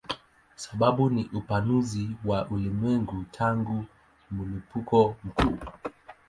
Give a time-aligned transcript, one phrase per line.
[0.55, 3.85] Sababu ni upanuzi wa ulimwengu tangu
[4.31, 5.57] mlipuko mkuu.